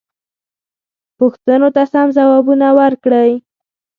پوښتنو 1.17 1.67
ته 1.75 1.83
سم 1.91 2.07
ځوابونه 2.17 2.67
ورکړئ. 2.79 3.31